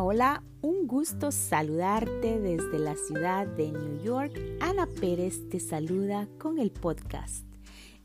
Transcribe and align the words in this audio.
Hola, 0.00 0.42
un 0.62 0.86
gusto 0.86 1.30
saludarte 1.30 2.40
desde 2.40 2.78
la 2.78 2.96
ciudad 2.96 3.46
de 3.46 3.72
New 3.72 4.02
York. 4.02 4.32
Ana 4.60 4.86
Pérez 4.86 5.50
te 5.50 5.60
saluda 5.60 6.28
con 6.38 6.58
el 6.58 6.70
podcast. 6.70 7.44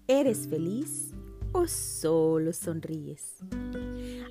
¿Eres 0.05 0.49
feliz 0.49 1.13
o 1.53 1.65
solo 1.67 2.51
sonríes? 2.51 3.37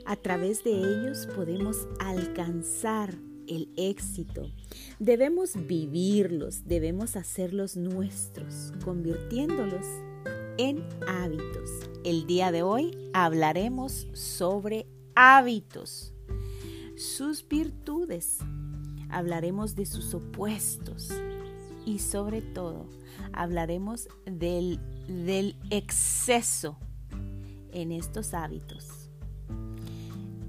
A 0.05 0.17
través 0.17 0.65
de 0.65 0.73
ellos 0.73 1.29
podemos 1.35 1.89
alcanzar 1.99 3.15
el 3.49 3.73
éxito. 3.79 4.51
Debemos 4.99 5.55
vivirlos, 5.67 6.67
debemos 6.67 7.17
hacerlos 7.17 7.75
nuestros, 7.77 8.75
convirtiéndolos 8.85 9.87
en 10.59 10.87
hábitos. 11.09 11.71
El 12.05 12.27
día 12.27 12.53
de 12.53 12.63
hoy 12.63 13.11
hablaremos 13.15 14.09
sobre 14.13 14.87
hábitos 15.15 16.13
sus 16.97 17.47
virtudes, 17.47 18.39
hablaremos 19.11 19.75
de 19.77 19.85
sus 19.85 20.15
opuestos 20.15 21.11
y 21.85 21.99
sobre 21.99 22.41
todo 22.41 22.89
hablaremos 23.33 24.09
del, 24.25 24.81
del 25.07 25.57
exceso 25.71 26.79
en 27.73 27.93
estos 27.93 28.33
hábitos. 28.33 29.11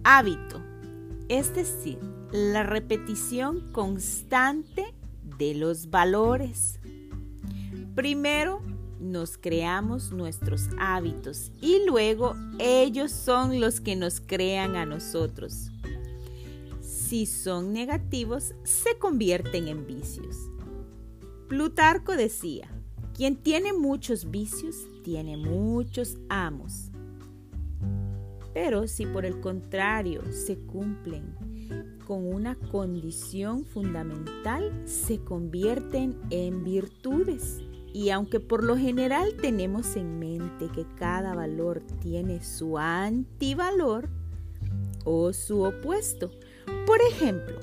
Hábito, 0.03 0.61
es 1.27 1.53
decir, 1.53 1.99
la 2.31 2.63
repetición 2.63 3.71
constante 3.73 4.95
de 5.37 5.53
los 5.53 5.89
valores. 5.89 6.79
Primero, 7.93 8.61
nos 9.01 9.37
creamos 9.37 10.11
nuestros 10.11 10.69
hábitos 10.79 11.51
y 11.61 11.85
luego 11.85 12.35
ellos 12.57 13.11
son 13.11 13.59
los 13.59 13.81
que 13.81 13.95
nos 13.95 14.21
crean 14.21 14.75
a 14.75 14.85
nosotros 14.85 15.71
si 17.07 17.25
son 17.25 17.71
negativos, 17.71 18.53
se 18.63 18.97
convierten 18.97 19.69
en 19.69 19.87
vicios. 19.87 20.49
Plutarco 21.47 22.17
decía, 22.17 22.67
quien 23.13 23.37
tiene 23.37 23.71
muchos 23.71 24.29
vicios, 24.29 24.75
tiene 25.03 25.37
muchos 25.37 26.17
amos. 26.27 26.91
Pero 28.53 28.87
si 28.87 29.05
por 29.05 29.25
el 29.25 29.39
contrario 29.39 30.21
se 30.33 30.57
cumplen 30.57 31.33
con 32.05 32.25
una 32.27 32.55
condición 32.55 33.63
fundamental, 33.63 34.83
se 34.85 35.19
convierten 35.19 36.19
en 36.29 36.65
virtudes. 36.65 37.61
Y 37.93 38.09
aunque 38.09 38.41
por 38.41 38.65
lo 38.65 38.75
general 38.75 39.35
tenemos 39.41 39.95
en 39.95 40.19
mente 40.19 40.67
que 40.75 40.85
cada 40.97 41.33
valor 41.33 41.81
tiene 42.01 42.43
su 42.43 42.77
antivalor 42.77 44.09
o 45.05 45.31
su 45.31 45.61
opuesto, 45.63 46.31
por 46.85 46.99
ejemplo, 47.01 47.59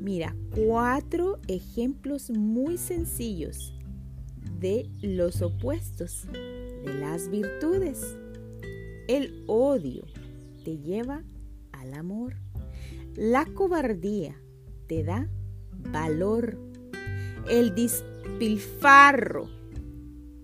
mira 0.00 0.34
cuatro 0.54 1.38
ejemplos 1.48 2.30
muy 2.30 2.78
sencillos 2.78 3.74
de 4.58 4.88
los 5.02 5.42
opuestos 5.42 6.26
de 6.32 6.94
las 6.98 7.28
virtudes. 7.28 8.16
El 9.08 9.44
odio 9.46 10.04
te 10.64 10.78
lleva 10.78 11.24
al 11.72 11.94
amor. 11.94 12.36
La 13.16 13.44
cobardía 13.46 14.36
te 14.86 15.02
da 15.02 15.28
valor. 15.90 16.58
El 17.48 17.74
despilfarro 17.74 19.48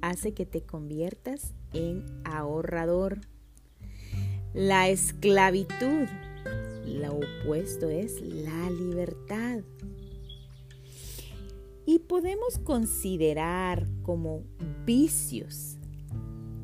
hace 0.01 0.33
que 0.35 0.47
te 0.47 0.63
conviertas 0.63 1.55
en 1.73 2.05
ahorrador. 2.25 3.21
La 4.55 4.89
esclavitud 4.89 6.07
lo 6.87 7.19
opuesto 7.19 7.89
es 7.89 8.21
la 8.23 8.71
libertad. 8.71 9.61
Y 11.85 12.01
podemos 12.01 12.59
considerar 12.59 13.87
como 14.03 14.43
vicios 14.85 15.77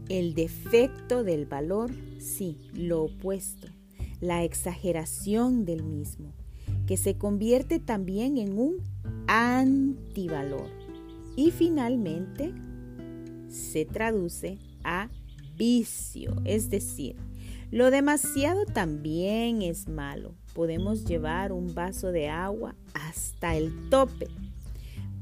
el 0.09 0.35
defecto 0.35 1.25
del 1.25 1.47
valor, 1.47 1.91
sí, 2.19 2.59
lo 2.75 3.05
opuesto, 3.05 3.69
la 4.21 4.45
exageración 4.45 5.65
del 5.65 5.83
mismo, 5.85 6.33
que 6.87 6.97
se 6.97 7.17
convierte 7.17 7.79
también 7.79 8.37
en 8.37 8.59
un 8.59 8.77
antivalor. 9.27 10.69
Y 11.37 11.51
finalmente 11.51 12.53
se 13.49 13.85
traduce 13.85 14.59
a 14.85 15.09
vicio, 15.57 16.35
es 16.45 16.69
decir, 16.69 17.17
lo 17.73 17.91
demasiado 17.91 18.67
también 18.67 19.63
es 19.63 19.89
malo. 19.89 20.35
Podemos 20.53 21.07
llevar 21.07 21.53
un 21.53 21.75
vaso 21.75 22.13
de 22.13 22.29
agua 22.29 22.75
hasta 22.93 23.57
el 23.57 23.89
tope, 23.89 24.29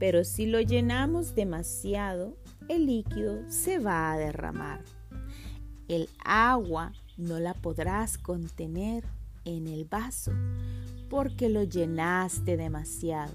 pero 0.00 0.24
si 0.24 0.46
lo 0.46 0.60
llenamos 0.60 1.36
demasiado, 1.36 2.36
el 2.68 2.86
líquido 2.86 3.48
se 3.48 3.78
va 3.78 4.10
a 4.10 4.18
derramar. 4.18 4.82
El 5.86 6.08
agua 6.24 6.92
no 7.16 7.38
la 7.38 7.54
podrás 7.54 8.18
contener 8.18 9.04
en 9.44 9.68
el 9.68 9.84
vaso 9.84 10.32
porque 11.08 11.48
lo 11.48 11.62
llenaste 11.62 12.56
demasiado. 12.56 13.34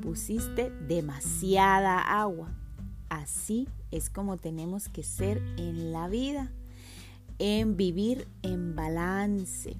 Pusiste 0.00 0.70
demasiada 0.86 1.98
agua. 1.98 2.56
Así 3.08 3.68
es 3.90 4.08
como 4.08 4.36
tenemos 4.36 4.88
que 4.88 5.02
ser 5.02 5.38
en 5.56 5.90
la 5.90 6.06
vida 6.06 6.52
en 7.38 7.76
vivir 7.76 8.26
en 8.42 8.74
balance. 8.74 9.76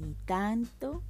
Ni 0.00 0.14
tanto, 0.24 1.02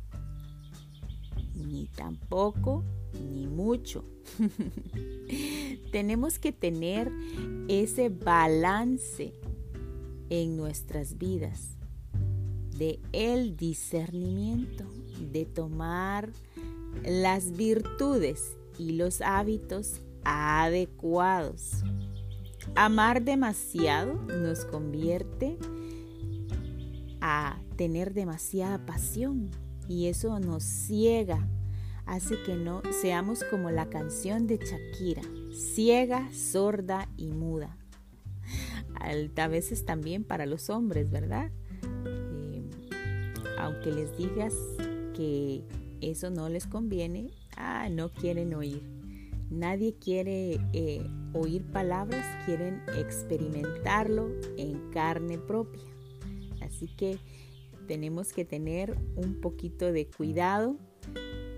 ni 1.55 1.87
tampoco, 1.87 2.85
ni 3.15 3.47
mucho. 3.47 4.05
Tenemos 5.93 6.39
que 6.39 6.53
tener 6.53 7.11
ese 7.69 8.09
balance 8.09 9.35
en 10.31 10.57
nuestras 10.57 11.19
vidas 11.19 11.71
de 12.77 13.01
el 13.13 13.57
discernimiento, 13.57 14.85
de 15.33 15.45
tomar 15.45 16.31
las 17.05 17.53
virtudes 17.57 18.57
y 18.79 18.93
los 18.93 19.21
hábitos 19.21 20.01
adecuados. 20.25 21.83
Amar 22.75 23.23
demasiado 23.23 24.15
nos 24.15 24.65
convierte 24.65 25.59
a 27.21 27.59
tener 27.77 28.15
demasiada 28.15 28.85
pasión 28.85 29.51
y 29.89 30.07
eso 30.07 30.39
nos 30.39 30.63
ciega, 30.63 31.49
hace 32.07 32.41
que 32.43 32.55
no 32.55 32.83
seamos 33.01 33.43
como 33.45 33.71
la 33.71 33.89
canción 33.89 34.47
de 34.47 34.59
Shakira, 34.59 35.23
ciega, 35.53 36.29
sorda 36.33 37.09
y 37.17 37.29
muda. 37.29 37.77
A 39.37 39.49
veces 39.49 39.85
también 39.85 40.25
para 40.25 40.47
los 40.47 40.71
hombres, 40.71 41.11
¿verdad? 41.11 41.51
Eh, 42.05 42.69
aunque 43.59 43.93
les 43.93 44.17
digas 44.17 44.55
que 45.15 45.65
eso 46.01 46.31
no 46.31 46.49
les 46.49 46.67
conviene, 46.67 47.31
ah, 47.57 47.89
no 47.91 48.11
quieren 48.11 48.55
oír. 48.55 48.98
Nadie 49.51 49.95
quiere 49.95 50.61
eh, 50.73 51.07
oír 51.33 51.65
palabras, 51.65 52.25
quieren 52.45 52.83
experimentarlo 52.99 54.31
en 54.57 54.91
carne 54.91 55.39
propia. 55.39 55.85
Así 56.61 56.87
que 56.87 57.19
tenemos 57.87 58.33
que 58.33 58.45
tener 58.45 58.97
un 59.17 59.41
poquito 59.41 59.91
de 59.93 60.07
cuidado 60.07 60.77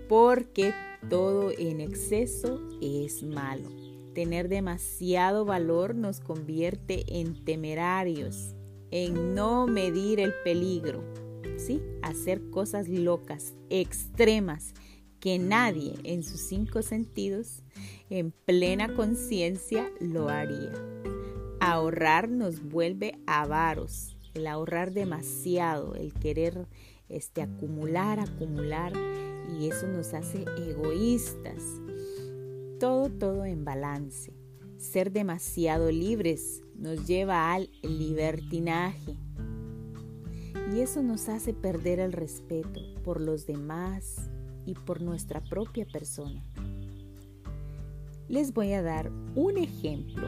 porque 0.07 0.73
todo 1.09 1.51
en 1.51 1.81
exceso 1.81 2.59
es 2.81 3.23
malo. 3.23 3.69
Tener 4.13 4.49
demasiado 4.49 5.45
valor 5.45 5.95
nos 5.95 6.19
convierte 6.19 7.03
en 7.07 7.45
temerarios, 7.45 8.55
en 8.91 9.33
no 9.35 9.67
medir 9.67 10.19
el 10.19 10.33
peligro, 10.43 11.03
¿sí? 11.57 11.81
Hacer 12.01 12.49
cosas 12.49 12.89
locas, 12.89 13.53
extremas, 13.69 14.73
que 15.21 15.39
nadie 15.39 15.93
en 16.03 16.23
sus 16.23 16.41
cinco 16.41 16.81
sentidos, 16.81 17.63
en 18.09 18.31
plena 18.31 18.93
conciencia, 18.95 19.89
lo 19.99 20.27
haría. 20.29 20.73
Ahorrar 21.61 22.27
nos 22.27 22.63
vuelve 22.63 23.19
avaros, 23.27 24.17
el 24.33 24.47
ahorrar 24.47 24.91
demasiado, 24.93 25.95
el 25.95 26.11
querer 26.13 26.67
este, 27.07 27.43
acumular, 27.43 28.19
acumular, 28.19 28.93
y 29.57 29.67
eso 29.67 29.87
nos 29.87 30.13
hace 30.13 30.43
egoístas. 30.57 31.61
Todo, 32.79 33.09
todo 33.09 33.45
en 33.45 33.63
balance. 33.63 34.33
Ser 34.77 35.11
demasiado 35.11 35.91
libres 35.91 36.63
nos 36.75 37.05
lleva 37.05 37.53
al 37.53 37.69
libertinaje. 37.83 39.17
Y 40.73 40.79
eso 40.79 41.03
nos 41.03 41.29
hace 41.29 41.53
perder 41.53 41.99
el 41.99 42.11
respeto 42.11 42.79
por 43.03 43.21
los 43.21 43.45
demás, 43.45 44.31
y 44.65 44.73
por 44.73 45.01
nuestra 45.01 45.41
propia 45.41 45.85
persona. 45.85 46.43
Les 48.27 48.53
voy 48.53 48.73
a 48.73 48.81
dar 48.81 49.11
un 49.35 49.57
ejemplo 49.57 50.27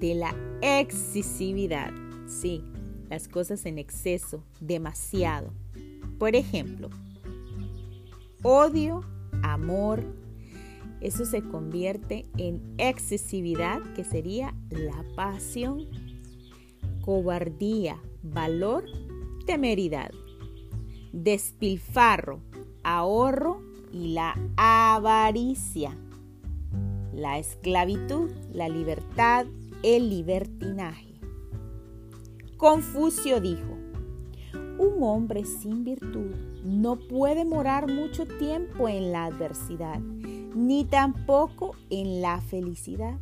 de 0.00 0.14
la 0.14 0.34
excesividad. 0.62 1.92
Sí, 2.26 2.62
las 3.10 3.28
cosas 3.28 3.66
en 3.66 3.78
exceso, 3.78 4.44
demasiado. 4.60 5.52
Por 6.18 6.36
ejemplo, 6.36 6.90
odio, 8.42 9.02
amor, 9.42 10.04
eso 11.00 11.24
se 11.24 11.42
convierte 11.42 12.26
en 12.38 12.74
excesividad, 12.76 13.80
que 13.94 14.04
sería 14.04 14.54
la 14.70 15.04
pasión, 15.14 15.86
cobardía, 17.02 18.02
valor, 18.22 18.84
temeridad, 19.46 20.10
despilfarro, 21.12 22.40
ahorro 22.96 23.60
y 23.92 24.14
la 24.14 24.34
avaricia, 24.56 25.94
la 27.12 27.38
esclavitud, 27.38 28.30
la 28.52 28.70
libertad, 28.70 29.44
el 29.82 30.08
libertinaje. 30.08 31.20
Confucio 32.56 33.42
dijo, 33.42 33.76
un 34.78 35.02
hombre 35.02 35.44
sin 35.44 35.84
virtud 35.84 36.34
no 36.64 36.96
puede 36.96 37.44
morar 37.44 37.92
mucho 37.92 38.24
tiempo 38.24 38.88
en 38.88 39.12
la 39.12 39.26
adversidad, 39.26 40.00
ni 40.00 40.84
tampoco 40.84 41.76
en 41.90 42.22
la 42.22 42.40
felicidad, 42.40 43.18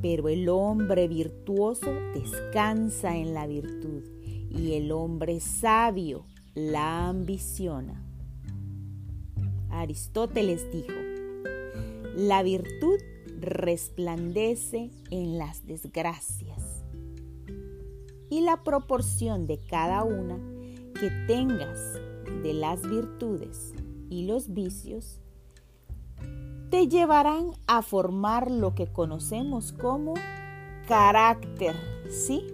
pero 0.00 0.30
el 0.30 0.48
hombre 0.48 1.06
virtuoso 1.06 1.92
descansa 2.14 3.14
en 3.14 3.34
la 3.34 3.46
virtud 3.46 4.04
y 4.50 4.72
el 4.72 4.90
hombre 4.90 5.38
sabio 5.40 6.24
la 6.54 7.08
ambiciona. 7.08 8.11
Aristóteles 9.72 10.70
dijo, 10.70 10.92
la 12.14 12.42
virtud 12.42 13.00
resplandece 13.40 14.90
en 15.10 15.38
las 15.38 15.66
desgracias 15.66 16.84
y 18.30 18.40
la 18.40 18.62
proporción 18.62 19.46
de 19.46 19.58
cada 19.58 20.04
una 20.04 20.38
que 20.98 21.10
tengas 21.26 21.94
de 22.42 22.54
las 22.54 22.82
virtudes 22.88 23.74
y 24.08 24.26
los 24.26 24.52
vicios 24.52 25.18
te 26.70 26.88
llevarán 26.88 27.50
a 27.66 27.82
formar 27.82 28.50
lo 28.50 28.74
que 28.74 28.86
conocemos 28.86 29.72
como 29.72 30.14
carácter, 30.88 31.74
¿sí? 32.08 32.46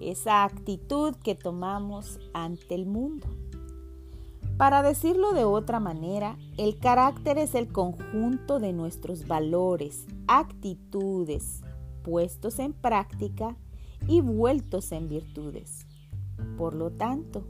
Esa 0.00 0.44
actitud 0.44 1.14
que 1.16 1.34
tomamos 1.34 2.18
ante 2.32 2.74
el 2.74 2.86
mundo. 2.86 3.26
Para 4.56 4.82
decirlo 4.82 5.34
de 5.34 5.44
otra 5.44 5.80
manera, 5.80 6.38
el 6.56 6.78
carácter 6.78 7.36
es 7.36 7.54
el 7.54 7.70
conjunto 7.70 8.58
de 8.58 8.72
nuestros 8.72 9.26
valores, 9.26 10.06
actitudes, 10.28 11.60
puestos 12.02 12.58
en 12.58 12.72
práctica 12.72 13.54
y 14.08 14.22
vueltos 14.22 14.92
en 14.92 15.10
virtudes. 15.10 15.86
Por 16.56 16.74
lo 16.74 16.90
tanto, 16.90 17.44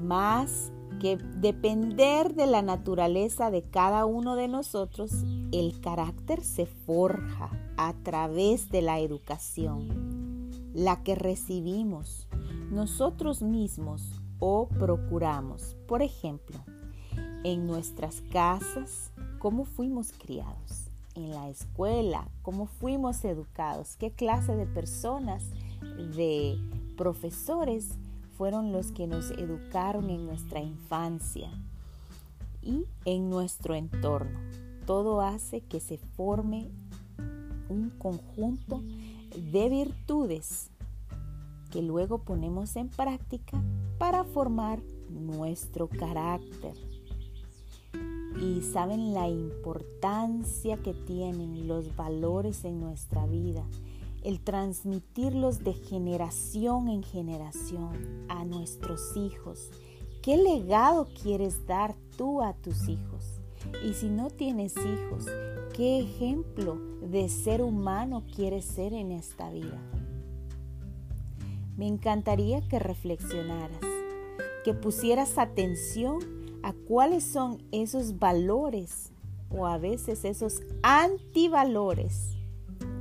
más 0.00 0.72
que 1.00 1.16
depender 1.16 2.34
de 2.34 2.46
la 2.46 2.62
naturaleza 2.62 3.50
de 3.50 3.62
cada 3.62 4.04
uno 4.06 4.36
de 4.36 4.46
nosotros, 4.46 5.10
el 5.50 5.80
carácter 5.80 6.44
se 6.44 6.66
forja 6.66 7.50
a 7.76 7.94
través 8.04 8.70
de 8.70 8.80
la 8.80 9.00
educación, 9.00 10.52
la 10.72 11.02
que 11.02 11.16
recibimos 11.16 12.28
nosotros 12.70 13.42
mismos 13.42 14.22
o 14.38 14.68
procuramos. 14.68 15.76
Por 15.86 16.02
ejemplo, 16.02 16.58
en 17.44 17.66
nuestras 17.66 18.22
casas, 18.32 19.10
cómo 19.38 19.64
fuimos 19.64 20.12
criados, 20.12 20.86
en 21.14 21.30
la 21.30 21.48
escuela, 21.48 22.28
cómo 22.42 22.66
fuimos 22.66 23.24
educados, 23.24 23.96
qué 23.96 24.10
clase 24.10 24.54
de 24.54 24.66
personas, 24.66 25.42
de 26.16 26.58
profesores 26.96 27.90
fueron 28.36 28.72
los 28.72 28.92
que 28.92 29.06
nos 29.06 29.30
educaron 29.30 30.10
en 30.10 30.26
nuestra 30.26 30.60
infancia 30.60 31.50
y 32.62 32.84
en 33.04 33.30
nuestro 33.30 33.74
entorno. 33.74 34.38
Todo 34.84 35.20
hace 35.20 35.62
que 35.62 35.80
se 35.80 35.98
forme 35.98 36.68
un 37.68 37.90
conjunto 37.90 38.82
de 39.52 39.68
virtudes 39.68 40.70
que 41.70 41.82
luego 41.82 42.18
ponemos 42.18 42.76
en 42.76 42.88
práctica 42.88 43.62
para 43.98 44.24
formar 44.24 44.80
nuestro 45.10 45.88
carácter. 45.88 46.74
Y 48.40 48.60
saben 48.60 49.14
la 49.14 49.28
importancia 49.28 50.76
que 50.76 50.92
tienen 50.92 51.66
los 51.66 51.96
valores 51.96 52.64
en 52.64 52.80
nuestra 52.80 53.26
vida, 53.26 53.64
el 54.22 54.40
transmitirlos 54.40 55.60
de 55.60 55.72
generación 55.72 56.88
en 56.88 57.02
generación 57.02 58.26
a 58.28 58.44
nuestros 58.44 59.16
hijos. 59.16 59.70
¿Qué 60.22 60.36
legado 60.36 61.06
quieres 61.22 61.66
dar 61.66 61.94
tú 62.18 62.42
a 62.42 62.52
tus 62.52 62.88
hijos? 62.88 63.40
Y 63.84 63.94
si 63.94 64.08
no 64.08 64.30
tienes 64.30 64.74
hijos, 64.76 65.26
¿qué 65.74 66.00
ejemplo 66.00 66.76
de 67.00 67.28
ser 67.28 67.62
humano 67.62 68.24
quieres 68.34 68.64
ser 68.64 68.92
en 68.92 69.12
esta 69.12 69.50
vida? 69.50 69.80
Me 71.76 71.86
encantaría 71.86 72.66
que 72.68 72.78
reflexionaras, 72.78 73.80
que 74.64 74.72
pusieras 74.72 75.36
atención 75.38 76.18
a 76.62 76.72
cuáles 76.72 77.22
son 77.22 77.62
esos 77.70 78.18
valores 78.18 79.12
o 79.50 79.66
a 79.66 79.78
veces 79.78 80.24
esos 80.24 80.62
antivalores 80.82 82.36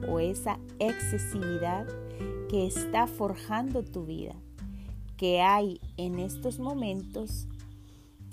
o 0.09 0.19
esa 0.19 0.59
excesividad 0.79 1.87
que 2.49 2.67
está 2.67 3.07
forjando 3.07 3.83
tu 3.83 4.05
vida, 4.05 4.35
que 5.17 5.41
hay 5.41 5.79
en 5.97 6.19
estos 6.19 6.59
momentos 6.59 7.47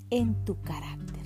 en 0.09 0.45
tu 0.45 0.61
carácter. 0.61 1.23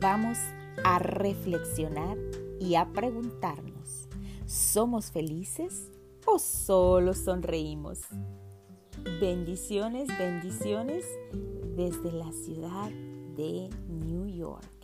Vamos 0.00 0.38
a 0.84 0.98
reflexionar 0.98 2.16
y 2.60 2.74
a 2.74 2.92
preguntarnos, 2.92 4.08
¿somos 4.46 5.10
felices 5.10 5.90
o 6.26 6.38
solo 6.38 7.14
sonreímos? 7.14 8.02
Bendiciones, 9.20 10.06
bendiciones 10.16 11.04
desde 11.74 12.12
la 12.12 12.30
ciudad 12.30 12.88
de 13.36 13.68
New 13.88 14.28
York. 14.28 14.77